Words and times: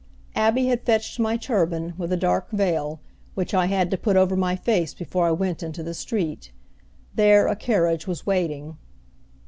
Abby 0.33 0.65
had 0.65 0.81
fetched 0.83 1.19
my 1.19 1.37
turban, 1.37 1.93
with 1.95 2.11
a 2.11 2.17
dark 2.17 2.49
veil, 2.49 2.99
which 3.35 3.53
I 3.53 3.67
had 3.67 3.91
to 3.91 3.97
put 3.99 4.15
over 4.15 4.35
my 4.35 4.55
face 4.55 4.95
before 4.95 5.27
I 5.27 5.31
went 5.31 5.61
into 5.61 5.83
the 5.83 5.93
street. 5.93 6.51
There 7.13 7.47
a 7.47 7.55
carriage 7.55 8.07
was 8.07 8.25
waiting. 8.25 8.77